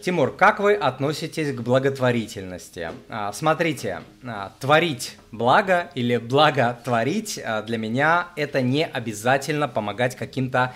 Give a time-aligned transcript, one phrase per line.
[0.00, 2.92] Тимур, как вы относитесь к благотворительности?
[3.08, 10.72] А, смотрите, а, творить благо или благотворить а, для меня это не обязательно помогать каким-то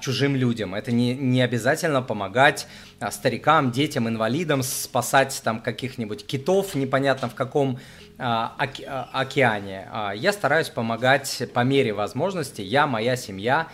[0.00, 0.74] чужим людям.
[0.74, 2.66] Это не, не обязательно помогать
[3.10, 7.78] старикам, детям, инвалидам, спасать там каких-нибудь китов, непонятно в каком
[8.16, 9.86] оке, океане.
[10.16, 13.68] Я стараюсь помогать по мере возможности, я, моя семья,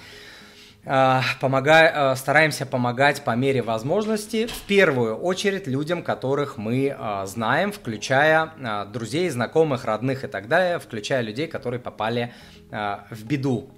[1.41, 7.73] помогая, э, стараемся помогать по мере возможности, в первую очередь людям, которых мы э, знаем,
[7.73, 8.53] включая
[8.93, 12.33] друзей, знакомых, родных и так далее, включая людей, которые попали
[12.71, 13.71] в беду.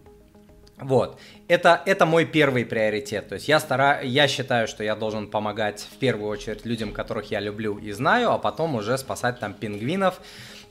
[0.79, 1.19] Вот.
[1.49, 3.29] Это, это мой первый приоритет.
[3.29, 4.03] То есть я, стара...
[4.03, 8.33] я считаю, что я должен помогать в первую очередь людям, которых я люблю и знаю,
[8.33, 10.21] а потом уже спасать там пингвинов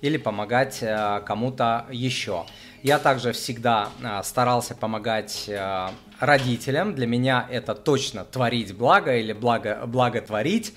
[0.02, 0.84] или помогать
[1.26, 2.46] кому-то еще.
[2.86, 6.94] Я также всегда а, старался помогать а, родителям.
[6.94, 10.72] Для меня это точно творить благо или благо, благотворить.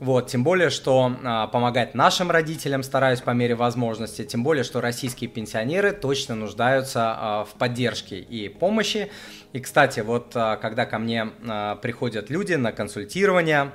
[0.00, 4.80] Вот, тем более, что а, помогать нашим родителям стараюсь по мере возможности, тем более, что
[4.80, 9.10] российские пенсионеры точно нуждаются а, в поддержке и помощи.
[9.52, 13.72] И, кстати, вот а, когда ко мне а, приходят люди на консультирование,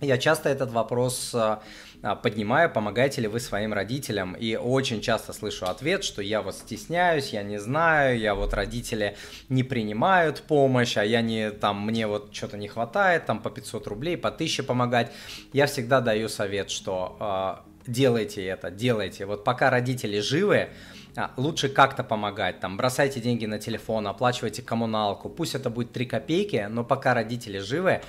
[0.00, 1.62] я часто этот вопрос а,
[2.02, 4.34] а, поднимаю, помогаете ли вы своим родителям.
[4.34, 9.16] И очень часто слышу ответ, что я вот стесняюсь, я не знаю, я вот родители
[9.48, 13.86] не принимают помощь, а я не, там, мне вот что-то не хватает, там по 500
[13.86, 15.12] рублей, по 1000 помогать.
[15.52, 19.24] Я всегда даю совет, что э, делайте это, делайте.
[19.24, 20.70] Вот пока родители живы,
[21.14, 26.06] а, лучше как-то помогать, там, бросайте деньги на телефон, оплачивайте коммуналку, пусть это будет 3
[26.06, 28.00] копейки, но пока родители живы,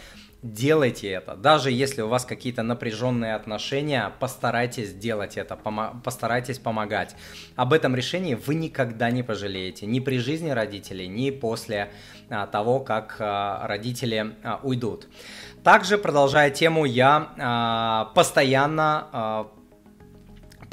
[0.44, 1.36] делайте это.
[1.36, 7.16] Даже если у вас какие-то напряженные отношения, постарайтесь сделать это, помо- постарайтесь помогать.
[7.56, 11.92] Об этом решении вы никогда не пожалеете, ни при жизни родителей, ни после
[12.30, 15.08] а, того, как а, родители а, уйдут.
[15.64, 19.48] Также, продолжая тему, я а, постоянно а,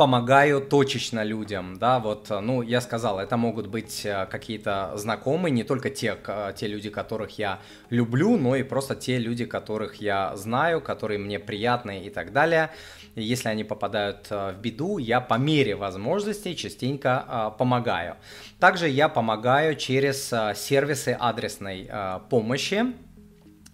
[0.00, 5.62] помогаю точечно людям, да, вот, ну, я сказал, это могут быть э, какие-то знакомые, не
[5.62, 6.16] только те,
[6.56, 7.58] те люди, которых я
[7.90, 12.70] люблю, но и просто те люди, которых я знаю, которые мне приятны и так далее.
[13.14, 18.16] Если они попадают э, в беду, я по мере возможностей частенько э, помогаю.
[18.58, 21.90] Также я помогаю через сервисы адресной
[22.30, 22.94] помощи,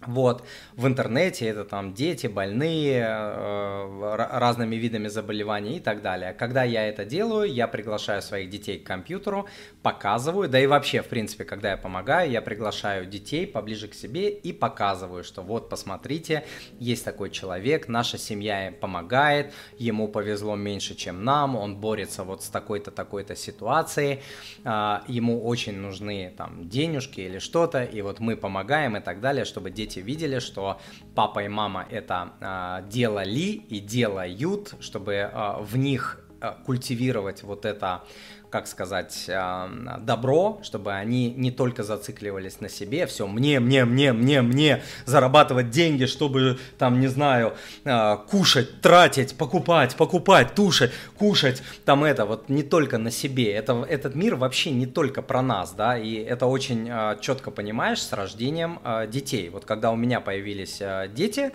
[0.05, 0.43] вот,
[0.75, 6.33] в интернете это там дети, больные, э, разными видами заболеваний и так далее.
[6.33, 9.47] Когда я это делаю, я приглашаю своих детей к компьютеру,
[9.81, 14.29] показываю, да и вообще, в принципе, когда я помогаю, я приглашаю детей поближе к себе
[14.29, 16.45] и показываю, что вот, посмотрите,
[16.79, 22.49] есть такой человек, наша семья помогает, ему повезло меньше, чем нам, он борется вот с
[22.49, 24.21] такой-то, такой-то ситуацией,
[24.63, 29.43] э, ему очень нужны там денежки или что-то, и вот мы помогаем и так далее,
[29.43, 30.79] чтобы дети дети видели, что
[31.15, 36.26] папа и мама это э, делали и делают, чтобы э, в них
[36.65, 38.03] культивировать вот это
[38.49, 44.13] как сказать, э, добро, чтобы они не только зацикливались на себе, все, мне, мне, мне,
[44.13, 51.61] мне, мне, зарабатывать деньги, чтобы, там, не знаю, э, кушать, тратить, покупать, покупать, тушить, кушать,
[51.83, 55.73] там это, вот не только на себе, это, этот мир вообще не только про нас,
[55.73, 59.49] да, и это очень э, четко понимаешь с рождением детей.
[59.49, 60.81] Вот когда у меня появились
[61.13, 61.51] дети,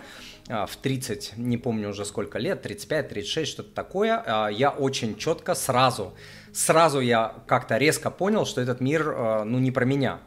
[0.47, 6.13] в 30, не помню уже сколько лет, 35, 36, что-то такое, я очень четко сразу
[6.53, 10.19] сразу я как-то резко понял, что этот мир, э, ну, не про меня.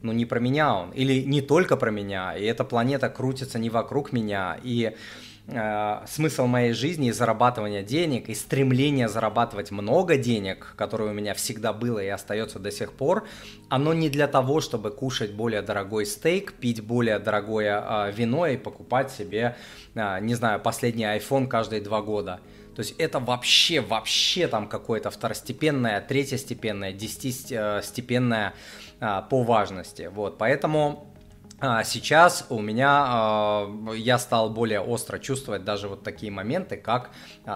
[0.00, 0.90] Ну, не про меня он.
[0.92, 2.34] Или не только про меня.
[2.34, 4.58] И эта планета крутится не вокруг меня.
[4.62, 4.96] И
[5.46, 11.34] э, смысл моей жизни и зарабатывания денег, и стремление зарабатывать много денег, которое у меня
[11.34, 13.26] всегда было и остается до сих пор,
[13.68, 18.56] оно не для того, чтобы кушать более дорогой стейк, пить более дорогое э, вино и
[18.56, 19.56] покупать себе,
[19.94, 22.40] э, не знаю, последний iPhone каждые два года.
[22.74, 28.54] То есть это вообще, вообще там какое-то второстепенное, третьестепенное, десятистепенное
[29.00, 30.10] а, по важности.
[30.12, 31.09] Вот, поэтому
[31.84, 37.10] сейчас у меня а, я стал более остро чувствовать даже вот такие моменты, как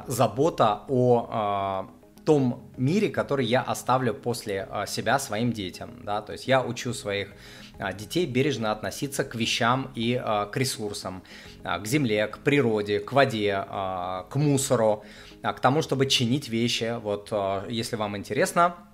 [0.07, 1.89] забота о
[2.25, 7.35] том мире, который я оставлю после себя своим детям, да, то есть я учу своих
[7.79, 11.23] а, детей бережно относиться к вещам и а, к ресурсам,
[11.65, 15.05] а, к земле, к природе, к воде, к мусору,
[15.43, 16.99] к тому, чтобы чинить вещи.
[17.03, 17.33] Вот
[17.69, 18.94] если вам интересно, а,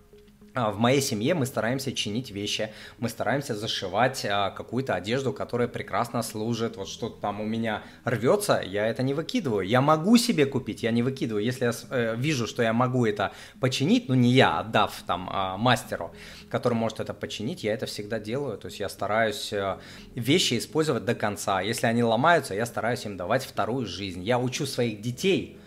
[0.54, 6.22] в моей семье мы стараемся чинить вещи, мы стараемся зашивать а, какую-то одежду, которая прекрасно
[6.22, 6.76] служит.
[6.76, 9.66] Вот что-то там у меня рвется, я это не выкидываю.
[9.66, 11.44] Я могу себе купить, я не выкидываю.
[11.44, 15.56] Если я э, вижу, что я могу это починить, ну не я, отдав там а,
[15.56, 16.12] мастеру,
[16.50, 18.58] который может это починить, я это всегда делаю.
[18.58, 19.78] То есть я стараюсь э,
[20.16, 21.60] вещи использовать до конца.
[21.60, 24.24] Если они ломаются, я стараюсь им давать вторую жизнь.
[24.24, 25.58] Я учу своих детей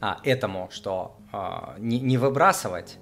[0.00, 2.98] а, этому, что а, не выбрасывать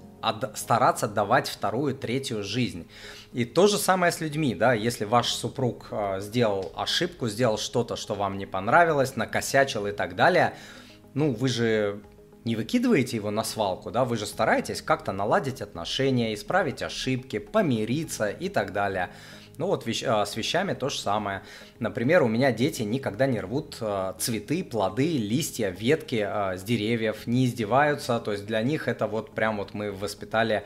[0.55, 2.87] стараться давать вторую, третью жизнь.
[3.33, 7.95] И то же самое с людьми, да, если ваш супруг э, сделал ошибку, сделал что-то,
[7.95, 10.53] что вам не понравилось, накосячил и так далее,
[11.13, 12.01] ну, вы же
[12.43, 18.29] не выкидываете его на свалку, да, вы же стараетесь как-то наладить отношения, исправить ошибки, помириться
[18.29, 19.11] и так далее.
[19.61, 21.43] Ну вот вещ, а, с вещами то же самое.
[21.77, 27.27] Например, у меня дети никогда не рвут а, цветы, плоды, листья, ветки а, с деревьев,
[27.27, 28.19] не издеваются.
[28.19, 30.63] То есть для них это вот прям вот мы воспитали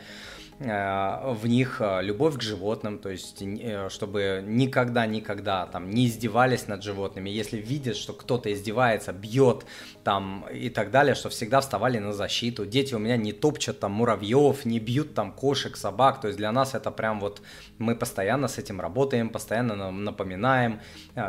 [0.57, 6.81] в них э, любовь к животным, то есть э, чтобы никогда-никогда там не издевались над
[6.81, 9.65] животными, если видят, что кто-то издевается, бьет
[10.05, 12.65] там и так далее, что всегда вставали на защиту.
[12.65, 16.53] Дети у меня не топчат там муравьев, не бьют там кошек, собак, то есть для
[16.53, 17.41] нас это прям вот
[17.77, 20.79] мы постоянно с этим работаем, постоянно напоминаем,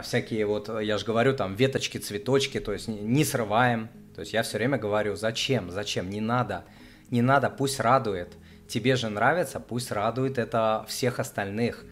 [0.04, 4.44] всякие вот, я же говорю, там веточки, цветочки, то есть не срываем, то есть я
[4.44, 6.64] все время говорю, зачем, зачем, не надо,
[7.10, 8.36] не надо, пусть радует–
[8.68, 11.84] тебе же нравится, пусть радует это всех остальных.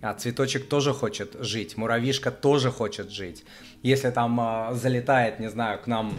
[0.00, 3.44] А цветочек тоже хочет жить, муравьишка тоже хочет жить.
[3.82, 6.14] Если там а, залетает, не знаю, к нам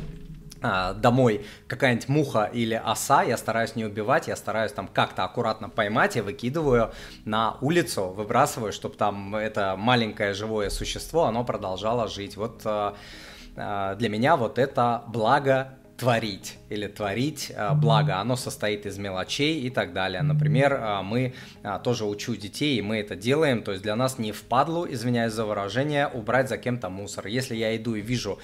[0.62, 5.68] а, домой какая-нибудь муха или оса, я стараюсь не убивать, я стараюсь там как-то аккуратно
[5.68, 6.94] поймать и выкидываю
[7.26, 12.38] на улицу, выбрасываю, чтобы там это маленькое живое существо, оно продолжало жить.
[12.38, 12.96] Вот а,
[13.58, 19.62] а, для меня вот это благо творить или творить а, благо, оно состоит из мелочей
[19.62, 20.22] и так далее.
[20.22, 24.18] Например, а, мы а, тоже учу детей, и мы это делаем, то есть для нас
[24.18, 27.28] не впадлу, извиняюсь за выражение, убрать за кем-то мусор.
[27.28, 28.40] Если я иду и вижу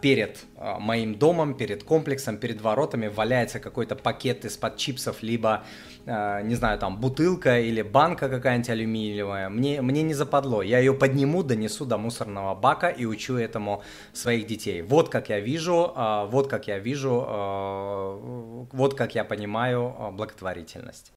[0.00, 0.44] перед
[0.78, 5.64] моим домом, перед комплексом, перед воротами валяется какой-то пакет из-под чипсов, либо,
[6.06, 10.62] не знаю, там бутылка или банка какая-нибудь алюминиевая, мне, мне не западло.
[10.62, 14.82] Я ее подниму, донесу до мусорного бака и учу этому своих детей.
[14.82, 15.92] Вот как я вижу,
[16.30, 21.12] вот как я вижу Э, вот как я понимаю благотворительность.